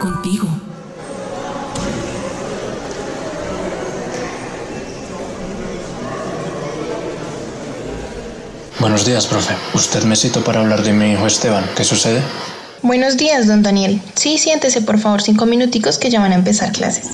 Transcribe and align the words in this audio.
Contigo. 0.00 0.48
Buenos 8.80 9.04
días, 9.04 9.26
profe. 9.26 9.54
Usted 9.74 10.04
me 10.04 10.16
citó 10.16 10.42
para 10.42 10.60
hablar 10.60 10.82
de 10.82 10.94
mi 10.94 11.12
hijo 11.12 11.26
Esteban. 11.26 11.62
¿Qué 11.76 11.84
sucede? 11.84 12.22
Buenos 12.80 13.18
días, 13.18 13.46
don 13.46 13.62
Daniel. 13.62 14.00
Sí, 14.14 14.38
siéntese 14.38 14.80
por 14.80 14.98
favor 14.98 15.20
cinco 15.20 15.44
minuticos 15.44 15.98
que 15.98 16.08
ya 16.08 16.20
van 16.20 16.32
a 16.32 16.36
empezar 16.36 16.72
clases. 16.72 17.10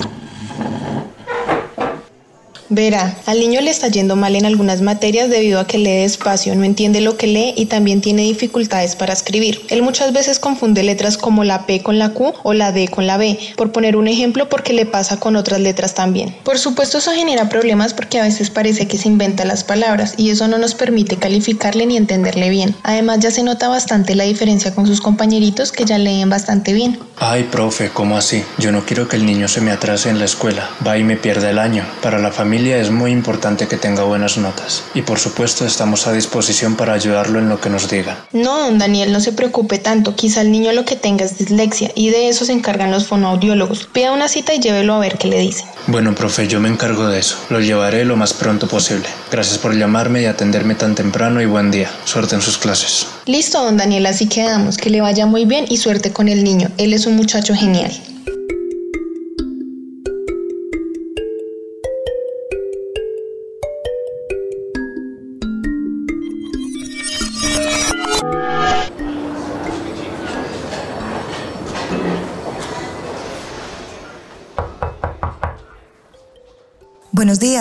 Verá, 2.69 3.15
al 3.27 3.39
niño 3.39 3.61
le 3.61 3.69
está 3.69 3.89
yendo 3.89 4.15
mal 4.15 4.35
en 4.35 4.43
algunas 4.43 4.81
materias 4.81 5.29
debido 5.29 5.59
a 5.59 5.67
que 5.67 5.77
lee 5.77 6.01
despacio, 6.01 6.55
no 6.55 6.63
entiende 6.63 6.99
lo 6.99 7.15
que 7.15 7.27
lee 7.27 7.53
y 7.55 7.67
también 7.67 8.01
tiene 8.01 8.23
dificultades 8.23 8.95
para 8.95 9.13
escribir. 9.13 9.61
Él 9.69 9.83
muchas 9.83 10.13
veces 10.13 10.39
confunde 10.39 10.81
letras 10.81 11.15
como 11.17 11.43
la 11.43 11.67
P 11.67 11.83
con 11.83 11.99
la 11.99 12.09
Q 12.09 12.33
o 12.41 12.53
la 12.53 12.71
D 12.71 12.87
con 12.87 13.05
la 13.05 13.17
B, 13.17 13.37
por 13.55 13.71
poner 13.71 13.95
un 13.95 14.07
ejemplo 14.07 14.49
porque 14.49 14.73
le 14.73 14.87
pasa 14.87 15.17
con 15.17 15.35
otras 15.35 15.59
letras 15.59 15.93
también. 15.93 16.35
Por 16.43 16.57
supuesto 16.57 16.97
eso 16.97 17.11
genera 17.11 17.49
problemas 17.49 17.93
porque 17.93 18.19
a 18.19 18.23
veces 18.23 18.49
parece 18.49 18.87
que 18.87 18.97
se 18.97 19.09
inventa 19.09 19.45
las 19.45 19.63
palabras 19.63 20.15
y 20.17 20.31
eso 20.31 20.47
no 20.47 20.57
nos 20.57 20.73
permite 20.73 21.17
calificarle 21.17 21.85
ni 21.85 21.97
entenderle 21.97 22.49
bien. 22.49 22.75
Además 22.81 23.19
ya 23.19 23.29
se 23.29 23.43
nota 23.43 23.67
bastante 23.67 24.15
la 24.15 24.23
diferencia 24.23 24.73
con 24.73 24.87
sus 24.87 25.01
compañeritos 25.01 25.71
que 25.71 25.85
ya 25.85 25.99
leen 25.99 26.31
bastante 26.31 26.73
bien. 26.73 26.97
Ay, 27.17 27.43
profe, 27.43 27.89
¿cómo 27.89 28.17
así? 28.17 28.43
Yo 28.57 28.71
no 28.71 28.85
quiero 28.85 29.07
que 29.07 29.17
el 29.17 29.25
niño 29.27 29.47
se 29.47 29.61
me 29.61 29.69
atrase 29.69 30.09
en 30.09 30.17
la 30.17 30.25
escuela. 30.25 30.67
Va 30.85 30.97
y 30.97 31.03
me 31.03 31.15
pierda 31.15 31.51
el 31.51 31.59
año. 31.59 31.85
Para 32.01 32.17
la 32.17 32.31
familia 32.31 32.54
es 32.55 32.89
muy 32.89 33.11
importante 33.11 33.67
que 33.67 33.75
tenga 33.75 34.03
buenas 34.03 34.37
notas 34.37 34.83
y 34.93 35.01
por 35.01 35.19
supuesto 35.19 35.65
estamos 35.65 36.07
a 36.07 36.13
disposición 36.13 36.75
para 36.75 36.93
ayudarlo 36.93 37.39
en 37.39 37.49
lo 37.49 37.59
que 37.59 37.69
nos 37.69 37.89
diga. 37.89 38.25
No, 38.31 38.59
don 38.59 38.79
Daniel, 38.79 39.11
no 39.11 39.19
se 39.19 39.33
preocupe 39.33 39.77
tanto, 39.77 40.15
quizá 40.15 40.41
el 40.41 40.51
niño 40.51 40.71
lo 40.71 40.85
que 40.85 40.95
tenga 40.95 41.25
es 41.25 41.37
dislexia 41.37 41.91
y 41.95 42.09
de 42.09 42.29
eso 42.29 42.45
se 42.45 42.53
encargan 42.53 42.91
los 42.91 43.07
fonoaudiólogos. 43.07 43.89
Pida 43.91 44.13
una 44.13 44.29
cita 44.29 44.53
y 44.53 44.59
llévelo 44.59 44.93
a 44.93 44.99
ver 44.99 45.17
qué 45.17 45.27
le 45.27 45.39
dicen. 45.39 45.67
Bueno, 45.87 46.15
profe, 46.15 46.47
yo 46.47 46.59
me 46.61 46.69
encargo 46.69 47.07
de 47.07 47.19
eso. 47.19 47.37
Lo 47.49 47.59
llevaré 47.59 48.05
lo 48.05 48.15
más 48.15 48.33
pronto 48.33 48.67
posible. 48.67 49.05
Gracias 49.29 49.57
por 49.57 49.75
llamarme 49.75 50.21
y 50.21 50.25
atenderme 50.25 50.75
tan 50.75 50.95
temprano 50.95 51.41
y 51.41 51.45
buen 51.45 51.71
día. 51.71 51.91
Suerte 52.05 52.35
en 52.35 52.41
sus 52.41 52.57
clases. 52.57 53.05
Listo, 53.25 53.63
don 53.63 53.77
Daniel, 53.77 54.05
así 54.05 54.27
quedamos. 54.27 54.77
Que 54.77 54.89
le 54.89 55.01
vaya 55.01 55.25
muy 55.25 55.45
bien 55.45 55.65
y 55.69 55.77
suerte 55.77 56.11
con 56.11 56.29
el 56.29 56.43
niño. 56.43 56.69
Él 56.77 56.93
es 56.93 57.05
un 57.05 57.15
muchacho 57.15 57.53
genial. 57.53 57.91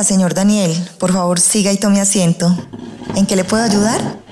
Señor 0.05 0.35
Daniel. 0.35 0.73
Por 0.99 1.13
favor, 1.13 1.41
siga 1.41 1.73
y 1.73 1.77
tome 1.77 2.01
asiento. 2.01 2.57
¿En 3.17 3.27
qué 3.27 3.37
le 3.37 3.45
puedo 3.45 3.65
ayudar? 3.65 4.25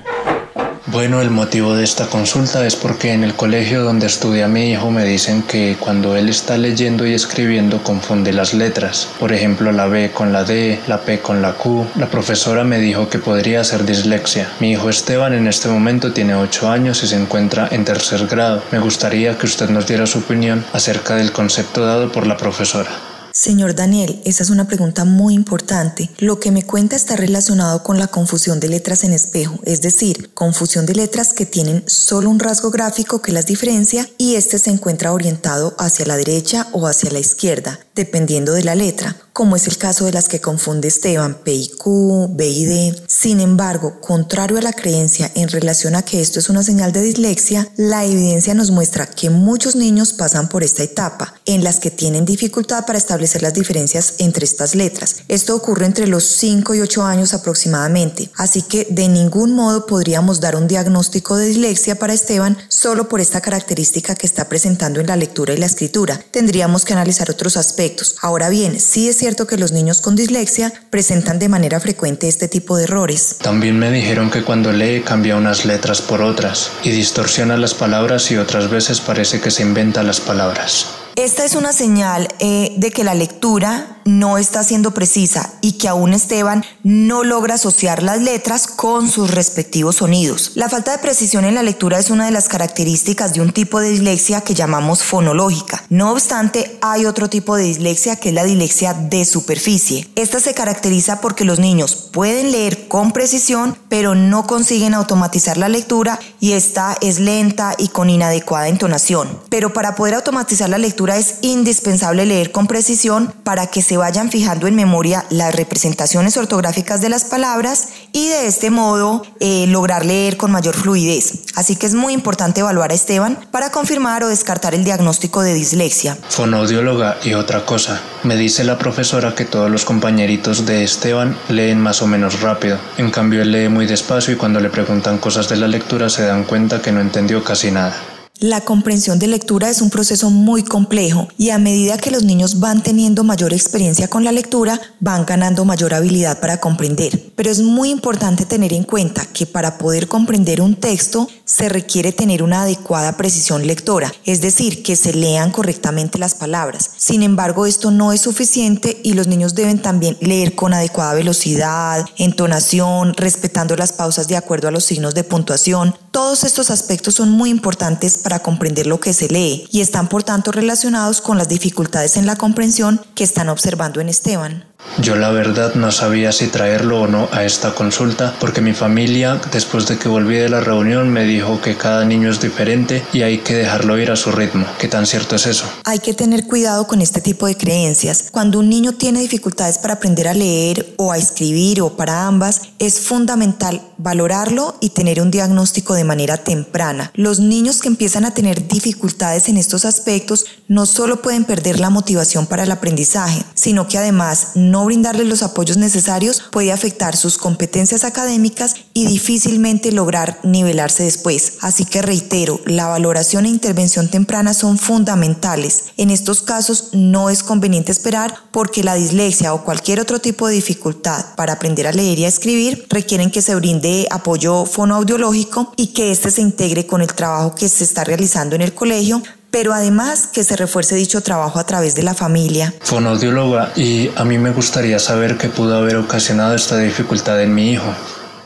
Bueno, 0.87 1.21
el 1.21 1.31
motivo 1.31 1.75
de 1.75 1.83
esta 1.83 2.05
consulta 2.05 2.67
es 2.67 2.75
porque 2.75 3.13
en 3.13 3.23
el 3.23 3.33
colegio 3.33 3.83
donde 3.83 4.05
estudia 4.05 4.47
mi 4.47 4.69
hijo 4.69 4.91
me 4.91 5.05
dicen 5.05 5.41
que 5.41 5.75
cuando 5.79 6.15
él 6.15 6.29
está 6.29 6.55
leyendo 6.55 7.07
y 7.07 7.13
escribiendo 7.13 7.81
confunde 7.81 8.31
las 8.31 8.53
letras. 8.53 9.07
Por 9.19 9.33
ejemplo, 9.33 9.71
la 9.71 9.87
B 9.87 10.11
con 10.11 10.31
la 10.31 10.43
D, 10.43 10.79
la 10.87 11.01
P 11.01 11.19
con 11.19 11.41
la 11.41 11.53
Q. 11.53 11.87
La 11.95 12.11
profesora 12.11 12.63
me 12.63 12.77
dijo 12.77 13.09
que 13.09 13.17
podría 13.17 13.63
ser 13.63 13.85
dislexia. 13.85 14.51
Mi 14.59 14.71
hijo 14.73 14.87
Esteban 14.87 15.33
en 15.33 15.47
este 15.47 15.67
momento 15.67 16.13
tiene 16.13 16.35
8 16.35 16.69
años 16.69 17.01
y 17.01 17.07
se 17.07 17.15
encuentra 17.15 17.69
en 17.71 17.85
tercer 17.85 18.27
grado. 18.27 18.61
Me 18.71 18.79
gustaría 18.79 19.37
que 19.37 19.47
usted 19.47 19.69
nos 19.69 19.87
diera 19.87 20.05
su 20.05 20.19
opinión 20.19 20.63
acerca 20.73 21.15
del 21.15 21.31
concepto 21.31 21.83
dado 21.83 22.11
por 22.11 22.27
la 22.27 22.37
profesora. 22.37 23.12
Señor 23.35 23.73
Daniel, 23.73 24.21
esa 24.25 24.43
es 24.43 24.51
una 24.51 24.67
pregunta 24.67 25.05
muy 25.05 25.33
importante. 25.33 26.11
Lo 26.19 26.39
que 26.39 26.51
me 26.51 26.67
cuenta 26.67 26.95
está 26.95 27.15
relacionado 27.15 27.81
con 27.81 27.97
la 27.97 28.05
confusión 28.05 28.59
de 28.59 28.69
letras 28.69 29.03
en 29.03 29.11
espejo, 29.11 29.57
es 29.63 29.81
decir, 29.81 30.31
confusión 30.35 30.85
de 30.85 30.93
letras 30.93 31.33
que 31.33 31.47
tienen 31.47 31.83
solo 31.87 32.29
un 32.29 32.39
rasgo 32.39 32.69
gráfico 32.69 33.23
que 33.23 33.31
las 33.31 33.47
diferencia 33.47 34.07
y 34.19 34.35
este 34.35 34.59
se 34.59 34.69
encuentra 34.69 35.13
orientado 35.13 35.73
hacia 35.79 36.05
la 36.05 36.15
derecha 36.15 36.67
o 36.73 36.85
hacia 36.85 37.09
la 37.09 37.17
izquierda, 37.17 37.79
dependiendo 37.95 38.53
de 38.53 38.65
la 38.65 38.75
letra 38.75 39.17
como 39.33 39.55
es 39.55 39.67
el 39.67 39.77
caso 39.79 40.05
de 40.05 40.13
las 40.13 40.27
que 40.27 40.39
confunde 40.39 40.87
Esteban, 40.87 41.39
P 41.43 41.53
y 41.53 41.69
Q, 41.69 42.29
B 42.33 42.47
y 42.47 42.65
D. 42.65 43.03
Sin 43.07 43.39
embargo, 43.39 43.99
contrario 43.99 44.59
a 44.59 44.61
la 44.61 44.73
creencia 44.73 45.31
en 45.33 45.49
relación 45.49 45.95
a 45.95 46.03
que 46.03 46.21
esto 46.21 46.39
es 46.39 46.49
una 46.49 46.61
señal 46.61 46.93
de 46.93 47.01
dislexia, 47.01 47.67
la 47.75 48.05
evidencia 48.05 48.53
nos 48.53 48.69
muestra 48.69 49.07
que 49.07 49.31
muchos 49.31 49.75
niños 49.75 50.13
pasan 50.13 50.49
por 50.49 50.63
esta 50.63 50.83
etapa, 50.83 51.33
en 51.45 51.63
las 51.63 51.79
que 51.79 51.89
tienen 51.89 52.25
dificultad 52.25 52.85
para 52.85 52.99
establecer 52.99 53.41
las 53.41 53.55
diferencias 53.55 54.15
entre 54.19 54.45
estas 54.45 54.75
letras. 54.75 55.15
Esto 55.27 55.55
ocurre 55.55 55.87
entre 55.87 56.05
los 56.05 56.25
5 56.25 56.75
y 56.75 56.81
8 56.81 57.03
años 57.03 57.33
aproximadamente, 57.33 58.29
así 58.37 58.61
que 58.61 58.85
de 58.91 59.07
ningún 59.07 59.55
modo 59.55 59.87
podríamos 59.87 60.41
dar 60.41 60.55
un 60.55 60.67
diagnóstico 60.67 61.37
de 61.37 61.47
dislexia 61.47 61.95
para 61.95 62.13
Esteban 62.13 62.55
solo 62.67 63.09
por 63.09 63.19
esta 63.19 63.41
característica 63.41 64.13
que 64.13 64.27
está 64.27 64.47
presentando 64.47 64.99
en 64.99 65.07
la 65.07 65.15
lectura 65.15 65.55
y 65.55 65.57
la 65.57 65.65
escritura. 65.65 66.23
Tendríamos 66.29 66.85
que 66.85 66.93
analizar 66.93 67.31
otros 67.31 67.57
aspectos. 67.57 68.15
Ahora 68.21 68.49
bien, 68.49 68.79
sí 68.79 69.09
es 69.09 69.22
cierto 69.23 69.47
que 69.47 69.55
los 69.55 69.71
niños 69.71 70.01
con 70.01 70.17
dislexia 70.17 70.73
presentan 70.89 71.39
de 71.39 71.47
manera 71.47 71.79
frecuente 71.79 72.27
este 72.27 72.49
tipo 72.49 72.75
de 72.75 72.83
errores. 72.83 73.37
También 73.41 73.79
me 73.79 73.89
dijeron 73.89 74.29
que 74.29 74.43
cuando 74.43 74.73
lee 74.73 75.01
cambia 75.01 75.37
unas 75.37 75.63
letras 75.63 76.01
por 76.01 76.21
otras 76.21 76.71
y 76.83 76.89
distorsiona 76.89 77.55
las 77.55 77.73
palabras 77.73 78.29
y 78.31 78.35
otras 78.35 78.69
veces 78.69 78.99
parece 78.99 79.39
que 79.39 79.49
se 79.49 79.63
inventa 79.63 80.03
las 80.03 80.19
palabras. 80.19 81.02
Esta 81.15 81.45
es 81.45 81.53
una 81.53 81.73
señal 81.73 82.27
eh, 82.39 82.73
de 82.77 82.89
que 82.89 83.03
la 83.03 83.13
lectura 83.13 84.01
no 84.03 84.37
está 84.37 84.63
siendo 84.63 84.95
precisa 84.95 85.53
y 85.61 85.73
que 85.73 85.87
aún 85.87 86.11
Esteban 86.13 86.65
no 86.83 87.23
logra 87.23 87.55
asociar 87.55 88.01
las 88.01 88.19
letras 88.19 88.67
con 88.67 89.07
sus 89.09 89.29
respectivos 89.31 89.97
sonidos. 89.97 90.51
La 90.55 90.69
falta 90.69 90.91
de 90.91 90.97
precisión 90.97 91.45
en 91.45 91.55
la 91.55 91.63
lectura 91.63 91.99
es 91.99 92.09
una 92.09 92.25
de 92.25 92.31
las 92.31 92.49
características 92.49 93.33
de 93.33 93.41
un 93.41 93.51
tipo 93.51 93.79
de 93.79 93.91
dislexia 93.91 94.41
que 94.41 94.55
llamamos 94.55 95.03
fonológica. 95.03 95.83
No 95.89 96.11
obstante, 96.11 96.79
hay 96.81 97.05
otro 97.05 97.29
tipo 97.29 97.55
de 97.55 97.65
dislexia 97.65 98.15
que 98.15 98.29
es 98.29 98.35
la 98.35 98.43
dislexia 98.43 98.93
de 98.93 99.23
superficie. 99.23 100.09
Esta 100.15 100.39
se 100.39 100.55
caracteriza 100.55 101.21
porque 101.21 101.45
los 101.45 101.59
niños 101.59 101.95
pueden 102.11 102.51
leer 102.51 102.87
con 102.87 103.11
precisión, 103.11 103.77
pero 103.87 104.15
no 104.15 104.47
consiguen 104.47 104.95
automatizar 104.95 105.57
la 105.57 105.69
lectura 105.69 106.19
y 106.39 106.53
esta 106.53 106.97
es 107.01 107.19
lenta 107.19 107.75
y 107.77 107.89
con 107.89 108.09
inadecuada 108.09 108.67
entonación. 108.67 109.39
Pero 109.49 109.73
para 109.73 109.95
poder 109.95 110.15
automatizar 110.15 110.69
la 110.69 110.77
lectura, 110.77 111.02
es 111.11 111.35
indispensable 111.41 112.25
leer 112.25 112.51
con 112.51 112.67
precisión 112.67 113.33
para 113.43 113.67
que 113.67 113.81
se 113.81 113.97
vayan 113.97 114.31
fijando 114.31 114.67
en 114.67 114.75
memoria 114.75 115.25
las 115.29 115.53
representaciones 115.53 116.37
ortográficas 116.37 117.01
de 117.01 117.09
las 117.09 117.25
palabras 117.25 117.89
y 118.13 118.29
de 118.29 118.47
este 118.47 118.69
modo 118.69 119.23
eh, 119.39 119.65
lograr 119.67 120.05
leer 120.05 120.37
con 120.37 120.51
mayor 120.51 120.75
fluidez. 120.75 121.43
Así 121.55 121.75
que 121.75 121.85
es 121.85 121.93
muy 121.93 122.13
importante 122.13 122.61
evaluar 122.61 122.91
a 122.91 122.93
Esteban 122.93 123.37
para 123.51 123.71
confirmar 123.71 124.23
o 124.23 124.29
descartar 124.29 124.73
el 124.73 124.83
diagnóstico 124.83 125.41
de 125.41 125.53
dislexia. 125.53 126.17
Fonaudióloga 126.29 127.17
y 127.23 127.33
otra 127.33 127.65
cosa. 127.65 128.01
Me 128.23 128.35
dice 128.35 128.63
la 128.63 128.77
profesora 128.77 129.35
que 129.35 129.45
todos 129.45 129.69
los 129.69 129.85
compañeritos 129.85 130.65
de 130.65 130.83
Esteban 130.83 131.37
leen 131.49 131.79
más 131.79 132.01
o 132.01 132.07
menos 132.07 132.41
rápido. 132.41 132.77
En 132.97 133.11
cambio 133.11 133.41
él 133.41 133.51
lee 133.51 133.67
muy 133.67 133.85
despacio 133.85 134.33
y 134.33 134.37
cuando 134.37 134.59
le 134.59 134.69
preguntan 134.69 135.17
cosas 135.17 135.49
de 135.49 135.57
la 135.57 135.67
lectura 135.67 136.09
se 136.09 136.25
dan 136.25 136.45
cuenta 136.45 136.81
que 136.81 136.91
no 136.91 137.01
entendió 137.01 137.43
casi 137.43 137.71
nada. 137.71 138.12
La 138.39 138.61
comprensión 138.61 139.19
de 139.19 139.27
lectura 139.27 139.69
es 139.69 139.81
un 139.81 139.91
proceso 139.91 140.31
muy 140.31 140.63
complejo 140.63 141.27
y 141.37 141.51
a 141.51 141.59
medida 141.59 141.99
que 141.99 142.09
los 142.09 142.23
niños 142.23 142.59
van 142.59 142.81
teniendo 142.81 143.23
mayor 143.23 143.53
experiencia 143.53 144.07
con 144.07 144.23
la 144.23 144.31
lectura, 144.31 144.81
van 144.99 145.25
ganando 145.25 145.65
mayor 145.65 145.93
habilidad 145.93 146.39
para 146.41 146.59
comprender. 146.59 147.32
Pero 147.35 147.49
es 147.49 147.61
muy 147.61 147.89
importante 147.89 148.45
tener 148.45 148.73
en 148.73 148.83
cuenta 148.83 149.25
que 149.25 149.45
para 149.45 149.77
poder 149.77 150.07
comprender 150.07 150.61
un 150.61 150.75
texto 150.75 151.27
se 151.45 151.69
requiere 151.69 152.11
tener 152.11 152.43
una 152.43 152.63
adecuada 152.63 153.17
precisión 153.17 153.65
lectora, 153.65 154.11
es 154.25 154.41
decir, 154.41 154.83
que 154.83 154.95
se 154.95 155.13
lean 155.13 155.51
correctamente 155.51 156.17
las 156.17 156.35
palabras. 156.35 156.91
Sin 156.97 157.23
embargo, 157.23 157.65
esto 157.65 157.91
no 157.91 158.13
es 158.13 158.21
suficiente 158.21 158.99
y 159.03 159.13
los 159.13 159.27
niños 159.27 159.55
deben 159.55 159.81
también 159.81 160.17
leer 160.21 160.55
con 160.55 160.73
adecuada 160.73 161.13
velocidad, 161.13 162.05
entonación, 162.17 163.13
respetando 163.15 163.75
las 163.75 163.93
pausas 163.93 164.27
de 164.27 164.37
acuerdo 164.37 164.67
a 164.67 164.71
los 164.71 164.85
signos 164.85 165.15
de 165.15 165.23
puntuación. 165.23 165.95
Todos 166.11 166.43
estos 166.43 166.69
aspectos 166.69 167.15
son 167.15 167.31
muy 167.31 167.49
importantes 167.49 168.17
para 168.17 168.39
comprender 168.39 168.87
lo 168.87 168.99
que 168.99 169.13
se 169.13 169.27
lee 169.27 169.67
y 169.71 169.81
están 169.81 170.07
por 170.07 170.23
tanto 170.23 170.51
relacionados 170.51 171.21
con 171.21 171.37
las 171.37 171.49
dificultades 171.49 172.17
en 172.17 172.25
la 172.25 172.35
comprensión 172.35 173.01
que 173.15 173.23
están 173.23 173.49
observando 173.49 173.99
en 173.99 174.09
Esteban. 174.09 174.72
Yo 174.99 175.15
la 175.15 175.31
verdad 175.31 175.73
no 175.73 175.91
sabía 175.91 176.31
si 176.31 176.47
traerlo 176.47 177.01
o 177.01 177.07
no 177.07 177.27
a 177.31 177.43
esta 177.43 177.73
consulta 177.73 178.35
porque 178.39 178.61
mi 178.61 178.73
familia 178.73 179.41
después 179.51 179.87
de 179.87 179.97
que 179.97 180.07
volví 180.07 180.35
de 180.35 180.49
la 180.49 180.59
reunión 180.59 181.09
me 181.09 181.23
dijo 181.23 181.59
que 181.61 181.75
cada 181.75 182.05
niño 182.05 182.29
es 182.29 182.39
diferente 182.39 183.03
y 183.11 183.23
hay 183.23 183.39
que 183.39 183.55
dejarlo 183.55 183.97
ir 183.97 184.11
a 184.11 184.15
su 184.15 184.31
ritmo. 184.31 184.65
¿Qué 184.77 184.87
tan 184.87 185.05
cierto 185.07 185.35
es 185.35 185.47
eso? 185.47 185.65
Hay 185.83 185.99
que 185.99 186.13
tener 186.13 186.45
cuidado 186.45 186.85
con 186.85 187.01
este 187.01 187.21
tipo 187.21 187.47
de 187.47 187.57
creencias. 187.57 188.25
Cuando 188.31 188.59
un 188.59 188.69
niño 188.69 188.93
tiene 188.93 189.21
dificultades 189.21 189.79
para 189.79 189.95
aprender 189.95 190.27
a 190.27 190.33
leer 190.33 190.93
o 190.97 191.11
a 191.11 191.17
escribir 191.17 191.81
o 191.81 191.97
para 191.97 192.27
ambas, 192.27 192.61
es 192.77 192.99
fundamental 192.99 193.81
valorarlo 194.03 194.75
y 194.81 194.89
tener 194.89 195.21
un 195.21 195.31
diagnóstico 195.31 195.93
de 195.93 196.03
manera 196.03 196.37
temprana. 196.37 197.11
Los 197.15 197.39
niños 197.39 197.81
que 197.81 197.87
empiezan 197.87 198.25
a 198.25 198.33
tener 198.33 198.67
dificultades 198.67 199.47
en 199.47 199.57
estos 199.57 199.85
aspectos 199.85 200.45
no 200.67 200.85
solo 200.85 201.21
pueden 201.21 201.45
perder 201.45 201.79
la 201.79 201.89
motivación 201.89 202.45
para 202.45 202.63
el 202.63 202.71
aprendizaje, 202.71 203.43
sino 203.55 203.87
que 203.87 203.97
además 203.97 204.49
no 204.55 204.85
brindarles 204.85 205.27
los 205.27 205.41
apoyos 205.41 205.77
necesarios 205.77 206.43
puede 206.51 206.71
afectar 206.71 207.15
sus 207.15 207.37
competencias 207.37 208.03
académicas 208.03 208.75
y 208.93 209.07
difícilmente 209.07 209.91
lograr 209.91 210.39
nivelarse 210.43 211.03
después. 211.03 211.53
Así 211.61 211.85
que 211.85 212.01
reitero, 212.01 212.59
la 212.65 212.87
valoración 212.87 213.45
e 213.45 213.49
intervención 213.49 214.09
temprana 214.09 214.53
son 214.53 214.77
fundamentales. 214.77 215.85
En 215.97 216.09
estos 216.09 216.41
casos 216.41 216.89
no 216.93 217.29
es 217.29 217.43
conveniente 217.43 217.91
esperar 217.91 218.35
porque 218.51 218.83
la 218.83 218.95
dislexia 218.95 219.53
o 219.53 219.63
cualquier 219.63 219.99
otro 219.99 220.19
tipo 220.19 220.47
de 220.47 220.55
dificultad 220.55 221.35
para 221.35 221.53
aprender 221.53 221.87
a 221.87 221.91
leer 221.91 222.19
y 222.19 222.25
a 222.25 222.27
escribir 222.27 222.85
requieren 222.89 223.31
que 223.31 223.41
se 223.41 223.55
brinde 223.55 224.07
apoyo 224.11 224.65
fonoaudiológico 224.65 225.73
y 225.75 225.87
que 225.87 226.11
éste 226.11 226.31
se 226.31 226.41
integre 226.41 226.85
con 226.85 227.01
el 227.01 227.13
trabajo 227.13 227.55
que 227.55 227.69
se 227.69 227.83
está 227.83 228.03
realizando 228.03 228.55
en 228.55 228.61
el 228.61 228.73
colegio 228.73 229.21
pero 229.53 229.71
además 229.71 230.25
que 230.25 230.43
se 230.43 230.55
refuerce 230.55 230.95
dicho 230.95 231.21
trabajo 231.21 231.59
a 231.59 231.63
través 231.63 231.93
de 231.93 232.01
la 232.01 232.15
familia. 232.15 232.73
Fonaudióloga, 232.81 233.71
y 233.75 234.09
a 234.15 234.25
mí 234.25 234.39
me 234.39 234.49
gustaría 234.49 234.97
saber 234.97 235.37
qué 235.37 235.47
pudo 235.47 235.77
haber 235.77 235.97
ocasionado 235.97 236.55
esta 236.55 236.79
dificultad 236.79 237.39
en 237.39 237.53
mi 237.53 237.69
hijo. 237.69 237.93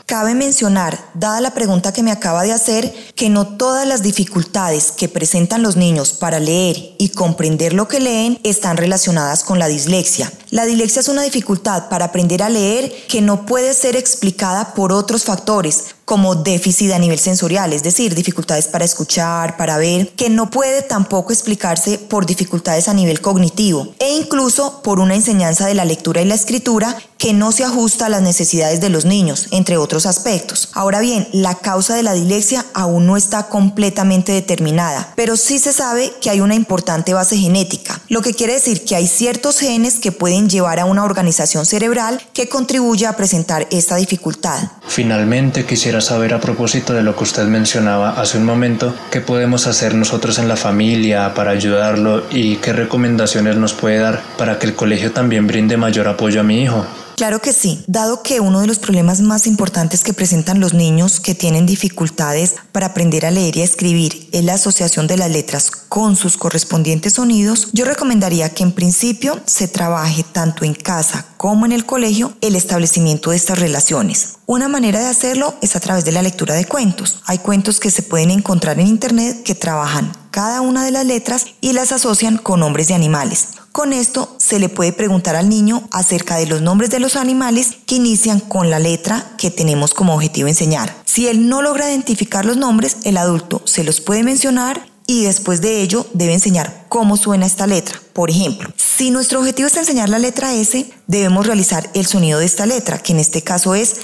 Cabe 0.08 0.34
mencionar, 0.34 0.98
dada 1.12 1.38
la 1.42 1.52
pregunta 1.52 1.92
que 1.92 2.02
me 2.02 2.10
acaba 2.10 2.42
de 2.42 2.54
hacer, 2.54 2.94
que 3.14 3.28
no 3.28 3.46
todas 3.58 3.86
las 3.86 4.02
dificultades 4.02 4.90
que 4.90 5.06
presentan 5.06 5.62
los 5.62 5.76
niños 5.76 6.14
para 6.14 6.40
leer 6.40 6.94
y 6.96 7.10
comprender 7.10 7.74
lo 7.74 7.88
que 7.88 8.00
leen 8.00 8.40
están 8.42 8.78
relacionadas 8.78 9.44
con 9.44 9.58
la 9.58 9.68
dislexia. 9.68 10.32
La 10.48 10.64
dislexia 10.64 11.00
es 11.00 11.08
una 11.08 11.20
dificultad 11.20 11.90
para 11.90 12.06
aprender 12.06 12.42
a 12.42 12.48
leer 12.48 12.90
que 13.06 13.20
no 13.20 13.44
puede 13.44 13.74
ser 13.74 13.96
explicada 13.96 14.72
por 14.72 14.94
otros 14.94 15.24
factores, 15.24 15.94
como 16.08 16.36
déficit 16.36 16.92
a 16.92 16.98
nivel 16.98 17.18
sensorial, 17.18 17.74
es 17.74 17.82
decir, 17.82 18.14
dificultades 18.14 18.66
para 18.66 18.86
escuchar, 18.86 19.58
para 19.58 19.76
ver, 19.76 20.08
que 20.16 20.30
no 20.30 20.48
puede 20.48 20.80
tampoco 20.80 21.34
explicarse 21.34 21.98
por 21.98 22.24
dificultades 22.24 22.88
a 22.88 22.94
nivel 22.94 23.20
cognitivo 23.20 23.92
e 23.98 24.14
incluso 24.14 24.80
por 24.82 25.00
una 25.00 25.14
enseñanza 25.14 25.66
de 25.66 25.74
la 25.74 25.84
lectura 25.84 26.22
y 26.22 26.24
la 26.24 26.34
escritura 26.34 26.96
que 27.18 27.34
no 27.34 27.52
se 27.52 27.64
ajusta 27.64 28.06
a 28.06 28.08
las 28.08 28.22
necesidades 28.22 28.80
de 28.80 28.88
los 28.88 29.04
niños, 29.04 29.48
entre 29.50 29.76
otros 29.76 30.06
aspectos. 30.06 30.70
Ahora 30.72 31.00
bien, 31.00 31.28
la 31.32 31.56
causa 31.56 31.94
de 31.94 32.04
la 32.04 32.14
dislexia 32.14 32.64
aún 32.72 33.06
no 33.06 33.16
está 33.16 33.48
completamente 33.48 34.32
determinada, 34.32 35.12
pero 35.14 35.36
sí 35.36 35.58
se 35.58 35.72
sabe 35.74 36.12
que 36.22 36.30
hay 36.30 36.40
una 36.40 36.54
importante 36.54 37.12
base 37.12 37.36
genética, 37.36 38.00
lo 38.08 38.22
que 38.22 38.32
quiere 38.32 38.54
decir 38.54 38.84
que 38.84 38.96
hay 38.96 39.06
ciertos 39.06 39.58
genes 39.58 39.98
que 39.98 40.12
pueden 40.12 40.48
llevar 40.48 40.78
a 40.78 40.86
una 40.86 41.04
organización 41.04 41.66
cerebral 41.66 42.22
que 42.32 42.48
contribuye 42.48 43.06
a 43.06 43.16
presentar 43.16 43.66
esta 43.70 43.96
dificultad. 43.96 44.70
Finalmente 44.86 45.66
quisiera 45.66 45.97
saber 46.00 46.34
a 46.34 46.40
propósito 46.40 46.92
de 46.92 47.02
lo 47.02 47.16
que 47.16 47.24
usted 47.24 47.44
mencionaba 47.44 48.10
hace 48.20 48.38
un 48.38 48.44
momento, 48.44 48.94
qué 49.10 49.20
podemos 49.20 49.66
hacer 49.66 49.94
nosotros 49.94 50.38
en 50.38 50.48
la 50.48 50.56
familia 50.56 51.34
para 51.34 51.50
ayudarlo 51.50 52.24
y 52.30 52.56
qué 52.56 52.72
recomendaciones 52.72 53.56
nos 53.56 53.72
puede 53.72 53.98
dar 53.98 54.22
para 54.36 54.58
que 54.58 54.66
el 54.66 54.74
colegio 54.74 55.12
también 55.12 55.46
brinde 55.46 55.76
mayor 55.76 56.08
apoyo 56.08 56.40
a 56.40 56.44
mi 56.44 56.62
hijo. 56.62 56.84
Claro 57.18 57.40
que 57.40 57.52
sí, 57.52 57.82
dado 57.88 58.22
que 58.22 58.38
uno 58.38 58.60
de 58.60 58.68
los 58.68 58.78
problemas 58.78 59.22
más 59.22 59.48
importantes 59.48 60.04
que 60.04 60.12
presentan 60.12 60.60
los 60.60 60.72
niños 60.72 61.18
que 61.18 61.34
tienen 61.34 61.66
dificultades 61.66 62.54
para 62.70 62.86
aprender 62.86 63.26
a 63.26 63.32
leer 63.32 63.56
y 63.56 63.62
a 63.62 63.64
escribir 63.64 64.28
es 64.30 64.44
la 64.44 64.54
asociación 64.54 65.08
de 65.08 65.16
las 65.16 65.28
letras 65.28 65.72
con 65.72 66.14
sus 66.14 66.36
correspondientes 66.36 67.14
sonidos, 67.14 67.70
yo 67.72 67.84
recomendaría 67.84 68.50
que 68.50 68.62
en 68.62 68.70
principio 68.70 69.40
se 69.46 69.66
trabaje 69.66 70.24
tanto 70.32 70.64
en 70.64 70.74
casa 70.74 71.26
como 71.36 71.66
en 71.66 71.72
el 71.72 71.84
colegio 71.84 72.34
el 72.40 72.54
establecimiento 72.54 73.30
de 73.30 73.36
estas 73.36 73.58
relaciones. 73.58 74.37
Una 74.50 74.66
manera 74.66 74.98
de 75.00 75.08
hacerlo 75.08 75.54
es 75.60 75.76
a 75.76 75.80
través 75.80 76.06
de 76.06 76.12
la 76.12 76.22
lectura 76.22 76.54
de 76.54 76.64
cuentos. 76.64 77.20
Hay 77.26 77.36
cuentos 77.36 77.80
que 77.80 77.90
se 77.90 78.02
pueden 78.02 78.30
encontrar 78.30 78.80
en 78.80 78.86
internet 78.86 79.42
que 79.42 79.54
trabajan 79.54 80.10
cada 80.30 80.62
una 80.62 80.86
de 80.86 80.90
las 80.90 81.04
letras 81.04 81.48
y 81.60 81.74
las 81.74 81.92
asocian 81.92 82.38
con 82.38 82.60
nombres 82.60 82.88
de 82.88 82.94
animales. 82.94 83.48
Con 83.72 83.92
esto 83.92 84.34
se 84.38 84.58
le 84.58 84.70
puede 84.70 84.94
preguntar 84.94 85.36
al 85.36 85.50
niño 85.50 85.86
acerca 85.90 86.36
de 86.36 86.46
los 86.46 86.62
nombres 86.62 86.88
de 86.88 86.98
los 86.98 87.16
animales 87.16 87.76
que 87.84 87.96
inician 87.96 88.40
con 88.40 88.70
la 88.70 88.78
letra 88.78 89.32
que 89.36 89.50
tenemos 89.50 89.92
como 89.92 90.14
objetivo 90.14 90.48
enseñar. 90.48 90.96
Si 91.04 91.28
él 91.28 91.50
no 91.50 91.60
logra 91.60 91.90
identificar 91.90 92.46
los 92.46 92.56
nombres, 92.56 92.96
el 93.04 93.18
adulto 93.18 93.60
se 93.66 93.84
los 93.84 94.00
puede 94.00 94.22
mencionar 94.22 94.88
y 95.06 95.24
después 95.24 95.60
de 95.60 95.82
ello 95.82 96.06
debe 96.14 96.32
enseñar 96.32 96.86
cómo 96.88 97.18
suena 97.18 97.44
esta 97.44 97.66
letra. 97.66 98.00
Por 98.14 98.30
ejemplo, 98.30 98.70
si 98.98 99.12
nuestro 99.12 99.38
objetivo 99.38 99.68
es 99.68 99.76
enseñar 99.76 100.08
la 100.08 100.18
letra 100.18 100.52
S, 100.52 100.90
debemos 101.06 101.46
realizar 101.46 101.88
el 101.94 102.04
sonido 102.04 102.40
de 102.40 102.46
esta 102.46 102.66
letra, 102.66 102.98
que 102.98 103.12
en 103.12 103.20
este 103.20 103.42
caso 103.42 103.76
es 103.76 103.94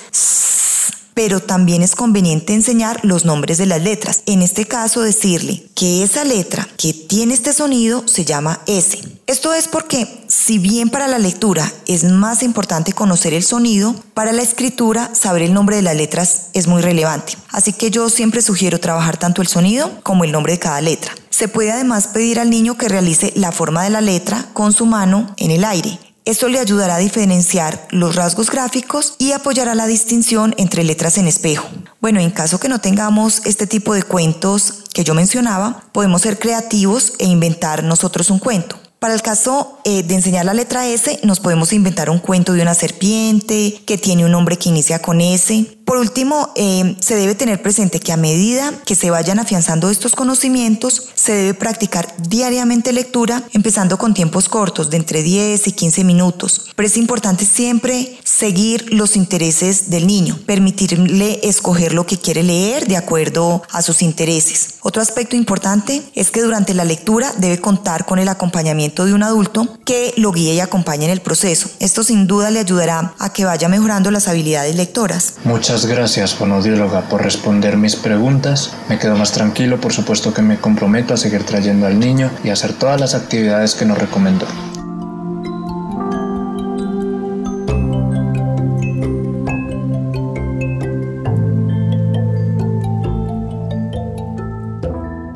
pero 1.15 1.41
también 1.41 1.83
es 1.83 1.95
conveniente 1.95 2.55
enseñar 2.55 3.01
los 3.05 3.25
nombres 3.25 3.59
de 3.59 3.67
las 3.67 3.81
letras. 3.81 4.23
En 4.27 4.43
este 4.43 4.67
caso, 4.67 5.01
decirle 5.01 5.65
que 5.75 6.03
esa 6.03 6.25
letra 6.25 6.69
que 6.77 6.93
tiene 6.93 7.35
este 7.35 7.53
sonido 7.53 8.07
se 8.07 8.25
llama 8.25 8.61
S. 8.67 8.99
Esto 9.27 9.55
es 9.55 9.69
porque, 9.69 10.25
si 10.29 10.59
bien 10.59 10.91
para 10.91 11.07
la 11.07 11.21
lectura 11.21 11.73
es 11.87 12.05
más 12.05 12.43
importante 12.43 12.93
conocer 12.93 13.33
el 13.33 13.45
sonido, 13.45 13.95
para 14.13 14.33
la 14.33 14.43
escritura 14.43 15.15
saber 15.15 15.43
el 15.43 15.55
nombre 15.55 15.77
de 15.77 15.83
las 15.83 15.97
letras 15.97 16.47
es 16.53 16.67
muy 16.67 16.83
relevante. 16.83 17.35
Así 17.51 17.73
que 17.73 17.91
yo 17.91 18.11
siempre 18.11 18.43
sugiero 18.43 18.81
trabajar 18.81 19.17
tanto 19.17 19.41
el 19.41 19.49
sonido 19.49 19.91
como 20.03 20.25
el 20.25 20.33
nombre 20.33 20.55
de 20.55 20.59
cada 20.59 20.81
letra. 20.81 21.13
Se 21.37 21.49
puede 21.49 21.73
además 21.73 22.07
pedir 22.07 22.39
al 22.39 22.49
niño 22.49 22.79
que 22.79 22.89
realice 22.89 23.33
la 23.35 23.51
forma 23.51 23.83
de 23.83 23.91
la 23.91 24.01
letra 24.01 24.51
con 24.53 24.73
su 24.73 24.87
mano 24.87 25.35
en 25.37 25.51
el 25.51 25.65
aire. 25.65 25.99
Esto 26.25 26.47
le 26.49 26.61
ayudará 26.61 26.95
a 26.95 26.99
diferenciar 27.01 27.89
los 27.91 28.15
rasgos 28.15 28.53
gráficos 28.53 29.17
y 29.19 29.33
apoyará 29.33 29.75
la 29.75 29.89
distinción 29.89 30.55
entre 30.59 30.85
letras 30.85 31.19
en 31.19 31.27
espejo. 31.27 31.67
Bueno, 32.01 32.21
en 32.21 32.31
caso 32.31 32.61
que 32.61 32.69
no 32.69 32.81
tengamos 32.81 33.45
este 33.47 33.67
tipo 33.67 33.95
de 33.95 34.05
cuentos 34.05 34.85
que 34.95 35.03
yo 35.03 35.13
mencionaba, 35.15 35.83
podemos 35.91 36.23
ser 36.23 36.39
creativos 36.39 37.15
e 37.19 37.27
inventar 37.27 37.83
nosotros 37.83 38.31
un 38.31 38.39
cuento. 38.39 38.79
Para 39.01 39.13
el 39.13 39.21
caso 39.21 39.81
eh, 39.85 40.03
de 40.03 40.15
enseñar 40.15 40.47
la 40.47 40.55
letra 40.55 40.87
S, 40.87 41.19
nos 41.25 41.41
podemos 41.41 41.73
inventar 41.73 42.11
un 42.11 42.21
cuento 42.21 42.53
de 42.53 42.63
una 42.63 42.75
serpiente 42.75 43.83
que 43.85 43.99
tiene 43.99 44.25
un 44.25 44.31
nombre 44.31 44.57
que 44.57 44.71
inicia 44.71 45.03
con 45.03 45.21
S. 45.21 45.79
Por 45.85 45.99
último, 45.99 46.51
eh, 46.57 46.97
se 47.01 47.15
debe 47.15 47.35
tener 47.35 47.61
presente 47.61 48.01
que 48.01 48.13
a 48.13 48.17
medida 48.17 48.73
que 48.87 48.95
se 48.95 49.11
vayan 49.11 49.39
afianzando 49.39 49.91
estos 49.91 50.15
conocimientos, 50.15 51.09
se 51.15 51.33
debe 51.33 51.55
practicar 51.55 52.15
diariamente 52.29 52.93
lectura, 52.93 53.43
empezando 53.53 53.99
con 53.99 54.15
tiempos 54.15 54.49
cortos 54.49 54.91
de 54.91 54.97
entre 54.97 55.23
10 55.23 55.67
y 55.67 55.73
15 55.73 56.05
minutos. 56.05 56.71
Pero 56.75 56.87
es 56.87 56.97
importante 56.97 57.45
siempre 57.45 58.19
seguir 58.25 58.93
los 58.93 59.17
intereses 59.17 59.91
del 59.91 60.07
niño, 60.07 60.39
permitirle 60.47 61.41
escoger 61.43 61.93
lo 61.93 62.07
que 62.07 62.19
quiere 62.19 62.43
leer 62.43 62.87
de 62.87 62.97
acuerdo 62.97 63.63
a 63.71 63.83
sus 63.83 64.03
intereses. 64.03 64.75
Otro 64.81 65.03
aspecto 65.03 65.37
importante 65.37 66.03
es 66.15 66.31
que 66.31 66.43
durante 66.43 66.75
la 66.75 66.85
lectura 66.85 67.33
debe 67.39 67.61
contar 67.61 68.07
con 68.07 68.19
el 68.19 68.29
acompañamiento 68.29 69.05
de 69.05 69.15
un 69.15 69.23
adulto 69.23 69.79
que 69.85 70.15
lo 70.17 70.33
guíe 70.33 70.55
y 70.55 70.61
acompañe 70.61 71.05
en 71.05 71.11
el 71.11 71.21
proceso. 71.21 71.71
Esto 71.79 72.03
sin 72.03 72.27
duda 72.27 72.51
le 72.51 72.61
ayudará 72.61 73.15
a 73.19 73.33
que 73.33 73.45
vaya 73.45 73.69
mejorando 73.69 74.11
las 74.11 74.29
habilidades 74.29 74.77
lectoras. 74.77 75.35
Gracias, 75.83 76.37
fonodióloga, 76.37 77.09
por 77.09 77.25
responder 77.25 77.77
mis 77.77 77.97
preguntas. 77.97 78.73
Me 78.89 78.97
quedo 78.97 79.17
más 79.17 79.33
tranquilo, 79.33 79.81
por 79.81 79.93
supuesto 79.93 80.33
que 80.33 80.41
me 80.41 80.59
comprometo 80.59 81.15
a 81.15 81.17
seguir 81.17 81.43
trayendo 81.43 81.87
al 81.87 81.99
niño 81.99 82.31
y 82.45 82.51
hacer 82.51 82.73
todas 82.75 83.01
las 83.01 83.15
actividades 83.17 83.75
que 83.75 83.85
nos 83.85 83.99
recomendó. 83.99 84.47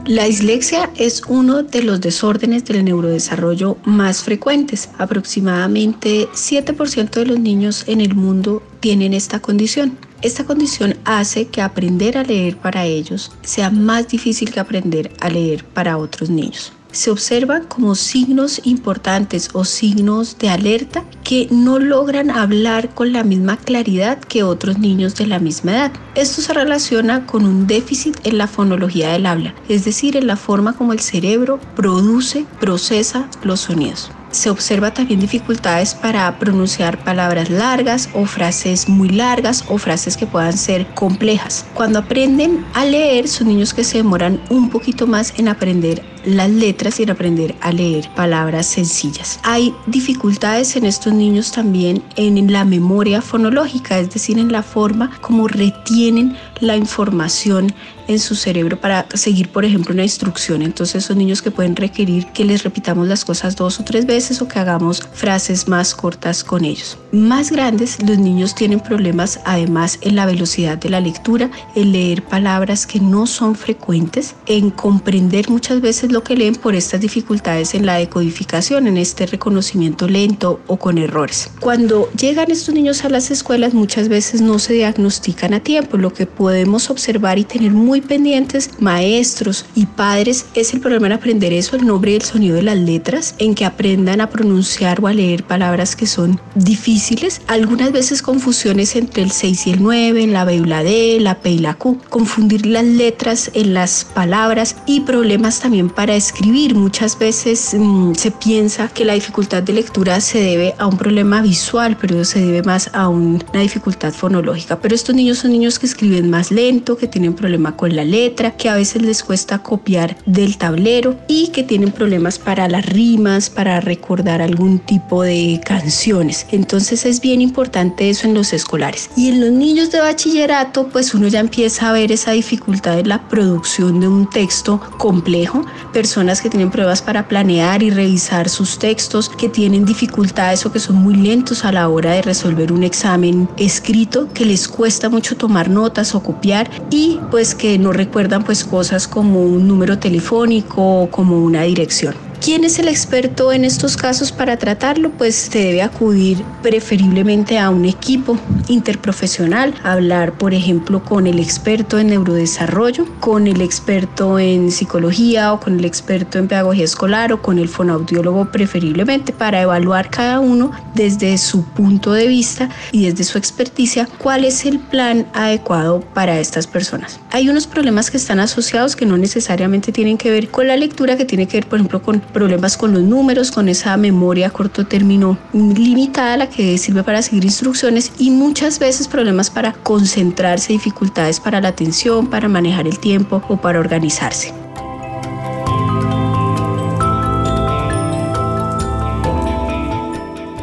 La 0.06 0.24
dislexia 0.24 0.88
es 0.96 1.22
uno 1.28 1.64
de 1.64 1.82
los 1.82 2.00
desórdenes 2.00 2.64
del 2.64 2.84
neurodesarrollo 2.84 3.76
más 3.84 4.22
frecuentes. 4.22 4.88
Aproximadamente 4.98 6.28
7% 6.32 7.10
de 7.10 7.26
los 7.26 7.40
niños 7.40 7.84
en 7.88 8.00
el 8.00 8.14
mundo 8.14 8.62
tienen 8.80 9.14
esta 9.14 9.40
condición. 9.40 10.07
Esta 10.20 10.44
condición 10.44 10.96
hace 11.04 11.46
que 11.46 11.62
aprender 11.62 12.18
a 12.18 12.24
leer 12.24 12.56
para 12.56 12.84
ellos 12.84 13.30
sea 13.42 13.70
más 13.70 14.08
difícil 14.08 14.50
que 14.50 14.60
aprender 14.60 15.12
a 15.20 15.28
leer 15.28 15.64
para 15.64 15.96
otros 15.96 16.28
niños 16.28 16.72
se 16.92 17.10
observan 17.10 17.64
como 17.66 17.94
signos 17.94 18.60
importantes 18.64 19.50
o 19.52 19.64
signos 19.64 20.38
de 20.38 20.48
alerta 20.48 21.04
que 21.22 21.48
no 21.50 21.78
logran 21.78 22.30
hablar 22.30 22.94
con 22.94 23.12
la 23.12 23.24
misma 23.24 23.56
claridad 23.56 24.18
que 24.18 24.42
otros 24.42 24.78
niños 24.78 25.14
de 25.14 25.26
la 25.26 25.38
misma 25.38 25.72
edad. 25.72 25.92
Esto 26.14 26.42
se 26.42 26.54
relaciona 26.54 27.26
con 27.26 27.44
un 27.44 27.66
déficit 27.66 28.16
en 28.24 28.38
la 28.38 28.46
fonología 28.46 29.12
del 29.12 29.26
habla, 29.26 29.54
es 29.68 29.84
decir, 29.84 30.16
en 30.16 30.26
la 30.26 30.36
forma 30.36 30.72
como 30.72 30.92
el 30.92 31.00
cerebro 31.00 31.60
produce, 31.76 32.46
procesa 32.58 33.28
los 33.42 33.60
sonidos. 33.60 34.10
Se 34.30 34.50
observa 34.50 34.92
también 34.92 35.20
dificultades 35.20 35.94
para 35.94 36.38
pronunciar 36.38 37.02
palabras 37.02 37.48
largas 37.48 38.10
o 38.12 38.26
frases 38.26 38.88
muy 38.88 39.08
largas 39.08 39.64
o 39.68 39.78
frases 39.78 40.16
que 40.16 40.26
puedan 40.26 40.56
ser 40.56 40.86
complejas. 40.94 41.64
Cuando 41.74 42.00
aprenden 42.00 42.64
a 42.74 42.84
leer, 42.84 43.26
son 43.28 43.48
niños 43.48 43.72
que 43.72 43.84
se 43.84 43.98
demoran 43.98 44.40
un 44.50 44.68
poquito 44.68 45.06
más 45.06 45.32
en 45.38 45.48
aprender 45.48 46.02
las 46.24 46.50
letras 46.50 47.00
y 47.00 47.04
en 47.04 47.10
aprender 47.10 47.54
a 47.60 47.72
leer 47.72 48.08
palabras 48.14 48.66
sencillas. 48.66 49.40
Hay 49.42 49.74
dificultades 49.86 50.76
en 50.76 50.84
estos 50.84 51.12
niños 51.12 51.52
también 51.52 52.02
en 52.16 52.52
la 52.52 52.64
memoria 52.64 53.22
fonológica, 53.22 53.98
es 53.98 54.10
decir, 54.10 54.38
en 54.38 54.52
la 54.52 54.62
forma 54.62 55.10
como 55.20 55.48
retienen 55.48 56.36
la 56.60 56.76
información 56.76 57.72
en 58.08 58.18
su 58.18 58.34
cerebro 58.34 58.80
para 58.80 59.06
seguir, 59.14 59.50
por 59.50 59.64
ejemplo, 59.64 59.92
una 59.92 60.02
instrucción. 60.02 60.62
Entonces 60.62 61.04
son 61.04 61.18
niños 61.18 61.42
que 61.42 61.50
pueden 61.50 61.76
requerir 61.76 62.26
que 62.28 62.44
les 62.44 62.64
repitamos 62.64 63.06
las 63.06 63.24
cosas 63.24 63.54
dos 63.54 63.78
o 63.78 63.84
tres 63.84 64.06
veces 64.06 64.42
o 64.42 64.48
que 64.48 64.58
hagamos 64.58 65.06
frases 65.12 65.68
más 65.68 65.94
cortas 65.94 66.42
con 66.42 66.64
ellos. 66.64 66.98
Más 67.12 67.52
grandes, 67.52 68.02
los 68.02 68.18
niños 68.18 68.54
tienen 68.54 68.80
problemas 68.80 69.40
además 69.44 69.98
en 70.00 70.16
la 70.16 70.26
velocidad 70.26 70.78
de 70.78 70.88
la 70.88 71.00
lectura, 71.00 71.50
en 71.74 71.92
leer 71.92 72.22
palabras 72.22 72.86
que 72.86 72.98
no 72.98 73.26
son 73.26 73.54
frecuentes, 73.54 74.34
en 74.46 74.70
comprender 74.70 75.50
muchas 75.50 75.80
veces 75.80 76.07
lo 76.10 76.22
que 76.22 76.36
leen 76.36 76.54
por 76.54 76.74
estas 76.74 77.00
dificultades 77.00 77.74
en 77.74 77.86
la 77.86 77.94
decodificación, 77.96 78.86
en 78.86 78.96
este 78.96 79.26
reconocimiento 79.26 80.08
lento 80.08 80.60
o 80.66 80.76
con 80.76 80.98
errores. 80.98 81.50
Cuando 81.60 82.10
llegan 82.12 82.50
estos 82.50 82.74
niños 82.74 83.04
a 83.04 83.08
las 83.08 83.30
escuelas 83.30 83.74
muchas 83.74 84.08
veces 84.08 84.40
no 84.40 84.58
se 84.58 84.74
diagnostican 84.74 85.54
a 85.54 85.60
tiempo, 85.60 85.96
lo 85.96 86.12
que 86.12 86.26
podemos 86.26 86.90
observar 86.90 87.38
y 87.38 87.44
tener 87.44 87.72
muy 87.72 88.00
pendientes, 88.00 88.70
maestros 88.78 89.66
y 89.74 89.86
padres, 89.86 90.46
es 90.54 90.74
el 90.74 90.80
problema 90.80 91.06
en 91.06 91.12
aprender 91.12 91.52
eso, 91.52 91.76
el 91.76 91.86
nombre 91.86 92.12
y 92.12 92.16
el 92.16 92.22
sonido 92.22 92.56
de 92.56 92.62
las 92.62 92.78
letras, 92.78 93.34
en 93.38 93.54
que 93.54 93.64
aprendan 93.64 94.20
a 94.20 94.30
pronunciar 94.30 95.00
o 95.02 95.06
a 95.06 95.12
leer 95.12 95.44
palabras 95.44 95.96
que 95.96 96.06
son 96.06 96.40
difíciles. 96.54 97.40
Algunas 97.46 97.92
veces 97.92 98.22
confusiones 98.22 98.96
entre 98.96 99.22
el 99.22 99.30
6 99.30 99.66
y 99.66 99.70
el 99.72 99.82
9, 99.82 100.26
la 100.26 100.44
B 100.44 100.56
y 100.56 100.64
la 100.64 100.82
D, 100.82 101.18
la 101.20 101.40
P 101.40 101.50
y 101.50 101.58
la 101.58 101.74
Q, 101.74 101.98
confundir 102.08 102.66
las 102.66 102.84
letras 102.84 103.50
en 103.54 103.74
las 103.74 104.04
palabras 104.04 104.76
y 104.86 105.00
problemas 105.00 105.60
también 105.60 105.90
para 105.98 106.14
escribir. 106.14 106.76
Muchas 106.76 107.18
veces 107.18 107.74
mm, 107.76 108.14
se 108.14 108.30
piensa 108.30 108.86
que 108.86 109.04
la 109.04 109.14
dificultad 109.14 109.64
de 109.64 109.72
lectura 109.72 110.20
se 110.20 110.40
debe 110.40 110.76
a 110.78 110.86
un 110.86 110.96
problema 110.96 111.42
visual, 111.42 111.96
pero 112.00 112.24
se 112.24 112.38
debe 112.38 112.62
más 112.62 112.88
a 112.92 113.08
una 113.08 113.60
dificultad 113.60 114.12
fonológica. 114.12 114.78
Pero 114.78 114.94
estos 114.94 115.16
niños 115.16 115.38
son 115.38 115.50
niños 115.50 115.80
que 115.80 115.86
escriben 115.86 116.30
más 116.30 116.52
lento, 116.52 116.96
que 116.96 117.08
tienen 117.08 117.34
problema 117.34 117.74
con 117.74 117.96
la 117.96 118.04
letra, 118.04 118.52
que 118.52 118.68
a 118.68 118.76
veces 118.76 119.02
les 119.02 119.24
cuesta 119.24 119.58
copiar 119.58 120.16
del 120.24 120.56
tablero 120.56 121.16
y 121.26 121.48
que 121.48 121.64
tienen 121.64 121.90
problemas 121.90 122.38
para 122.38 122.68
las 122.68 122.86
rimas, 122.86 123.50
para 123.50 123.80
recordar 123.80 124.40
algún 124.40 124.78
tipo 124.78 125.24
de 125.24 125.60
canciones. 125.64 126.46
Entonces 126.52 127.06
es 127.06 127.20
bien 127.20 127.40
importante 127.40 128.08
eso 128.08 128.28
en 128.28 128.34
los 128.34 128.52
escolares. 128.52 129.10
Y 129.16 129.30
en 129.30 129.40
los 129.40 129.50
niños 129.50 129.90
de 129.90 130.00
bachillerato, 130.00 130.86
pues 130.90 131.12
uno 131.12 131.26
ya 131.26 131.40
empieza 131.40 131.88
a 131.88 131.92
ver 131.92 132.12
esa 132.12 132.30
dificultad 132.30 133.00
en 133.00 133.08
la 133.08 133.28
producción 133.28 133.98
de 133.98 134.06
un 134.06 134.30
texto 134.30 134.80
complejo, 134.96 135.64
personas 135.92 136.40
que 136.40 136.50
tienen 136.50 136.70
pruebas 136.70 137.02
para 137.02 137.28
planear 137.28 137.82
y 137.82 137.90
revisar 137.90 138.48
sus 138.48 138.78
textos, 138.78 139.28
que 139.28 139.48
tienen 139.48 139.84
dificultades 139.84 140.64
o 140.66 140.72
que 140.72 140.78
son 140.78 140.96
muy 140.96 141.14
lentos 141.14 141.64
a 141.64 141.72
la 141.72 141.88
hora 141.88 142.12
de 142.12 142.22
resolver 142.22 142.72
un 142.72 142.82
examen 142.82 143.48
escrito, 143.56 144.28
que 144.32 144.44
les 144.44 144.68
cuesta 144.68 145.08
mucho 145.08 145.36
tomar 145.36 145.68
notas 145.70 146.14
o 146.14 146.22
copiar 146.22 146.70
y 146.90 147.18
pues 147.30 147.54
que 147.54 147.78
no 147.78 147.92
recuerdan 147.92 148.44
pues 148.44 148.64
cosas 148.64 149.08
como 149.08 149.42
un 149.42 149.66
número 149.66 149.98
telefónico 149.98 151.02
o 151.02 151.10
como 151.10 151.42
una 151.42 151.62
dirección. 151.62 152.27
¿Quién 152.40 152.62
es 152.64 152.78
el 152.78 152.86
experto 152.88 153.52
en 153.52 153.64
estos 153.64 153.96
casos 153.96 154.30
para 154.30 154.56
tratarlo? 154.56 155.10
Pues 155.10 155.34
se 155.34 155.58
debe 155.58 155.82
acudir 155.82 156.42
preferiblemente 156.62 157.58
a 157.58 157.68
un 157.68 157.84
equipo 157.84 158.38
interprofesional, 158.68 159.74
hablar 159.82 160.32
por 160.32 160.54
ejemplo 160.54 161.02
con 161.04 161.26
el 161.26 161.40
experto 161.40 161.98
en 161.98 162.08
neurodesarrollo, 162.08 163.06
con 163.18 163.48
el 163.48 163.60
experto 163.60 164.38
en 164.38 164.70
psicología 164.70 165.52
o 165.52 165.60
con 165.60 165.78
el 165.78 165.84
experto 165.84 166.38
en 166.38 166.46
pedagogía 166.46 166.84
escolar 166.84 167.32
o 167.32 167.42
con 167.42 167.58
el 167.58 167.68
fonoaudiólogo 167.68 168.50
preferiblemente 168.52 169.32
para 169.32 169.60
evaluar 169.60 170.08
cada 170.08 170.38
uno 170.38 170.70
desde 170.94 171.36
su 171.38 171.64
punto 171.64 172.12
de 172.12 172.28
vista 172.28 172.70
y 172.92 173.06
desde 173.06 173.24
su 173.24 173.36
experticia 173.36 174.08
cuál 174.18 174.44
es 174.44 174.64
el 174.64 174.78
plan 174.78 175.26
adecuado 175.34 176.00
para 176.14 176.38
estas 176.38 176.66
personas. 176.68 177.18
Hay 177.32 177.48
unos 177.48 177.66
problemas 177.66 178.10
que 178.10 178.16
están 178.16 178.38
asociados 178.38 178.94
que 178.94 179.06
no 179.06 179.16
necesariamente 179.18 179.92
tienen 179.92 180.16
que 180.16 180.30
ver 180.30 180.48
con 180.48 180.68
la 180.68 180.76
lectura, 180.76 181.16
que 181.16 181.24
tiene 181.24 181.46
que 181.46 181.58
ver 181.58 181.66
por 181.66 181.78
ejemplo 181.78 182.00
con 182.00 182.27
problemas 182.32 182.76
con 182.76 182.92
los 182.92 183.02
números, 183.02 183.50
con 183.50 183.68
esa 183.68 183.96
memoria 183.96 184.48
a 184.48 184.50
corto 184.50 184.86
término 184.86 185.38
limitada, 185.52 186.36
la 186.36 186.48
que 186.48 186.76
sirve 186.78 187.02
para 187.02 187.22
seguir 187.22 187.44
instrucciones 187.44 188.12
y 188.18 188.30
muchas 188.30 188.78
veces 188.78 189.08
problemas 189.08 189.50
para 189.50 189.72
concentrarse, 189.72 190.72
dificultades 190.72 191.40
para 191.40 191.60
la 191.60 191.68
atención, 191.68 192.26
para 192.28 192.48
manejar 192.48 192.86
el 192.86 192.98
tiempo 192.98 193.42
o 193.48 193.56
para 193.56 193.80
organizarse. 193.80 194.52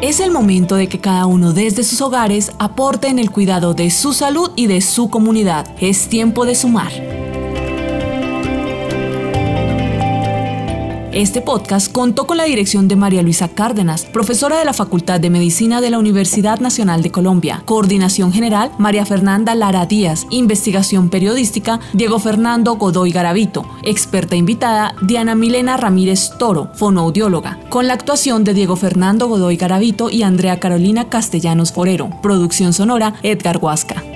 Es 0.02 0.20
el 0.20 0.30
momento 0.30 0.76
de 0.76 0.88
que 0.88 1.00
cada 1.00 1.26
uno 1.26 1.52
desde 1.52 1.82
sus 1.82 2.00
hogares 2.00 2.52
aporte 2.58 3.08
en 3.08 3.18
el 3.18 3.30
cuidado 3.30 3.74
de 3.74 3.90
su 3.90 4.12
salud 4.12 4.52
y 4.54 4.66
de 4.68 4.80
su 4.80 5.10
comunidad. 5.10 5.66
Es 5.80 6.08
tiempo 6.08 6.44
de 6.44 6.54
sumar. 6.54 7.15
Este 11.16 11.40
podcast 11.40 11.90
contó 11.90 12.26
con 12.26 12.36
la 12.36 12.44
dirección 12.44 12.88
de 12.88 12.96
María 12.96 13.22
Luisa 13.22 13.48
Cárdenas, 13.48 14.04
profesora 14.04 14.58
de 14.58 14.66
la 14.66 14.74
Facultad 14.74 15.18
de 15.18 15.30
Medicina 15.30 15.80
de 15.80 15.88
la 15.88 15.98
Universidad 15.98 16.60
Nacional 16.60 17.02
de 17.02 17.10
Colombia. 17.10 17.62
Coordinación 17.64 18.34
General, 18.34 18.70
María 18.76 19.06
Fernanda 19.06 19.54
Lara 19.54 19.86
Díaz. 19.86 20.26
Investigación 20.28 21.08
Periodística, 21.08 21.80
Diego 21.94 22.18
Fernando 22.18 22.74
Godoy 22.74 23.12
Garavito. 23.12 23.64
Experta 23.82 24.36
invitada, 24.36 24.94
Diana 25.00 25.34
Milena 25.34 25.78
Ramírez 25.78 26.32
Toro, 26.38 26.68
fonoaudióloga. 26.74 27.60
Con 27.70 27.86
la 27.86 27.94
actuación 27.94 28.44
de 28.44 28.52
Diego 28.52 28.76
Fernando 28.76 29.26
Godoy 29.26 29.56
Garavito 29.56 30.10
y 30.10 30.22
Andrea 30.22 30.60
Carolina 30.60 31.08
Castellanos 31.08 31.72
Forero. 31.72 32.10
Producción 32.20 32.74
sonora, 32.74 33.14
Edgar 33.22 33.56
Huasca. 33.56 34.15